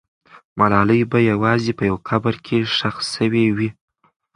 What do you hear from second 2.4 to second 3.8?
کې ښخ سوې وي.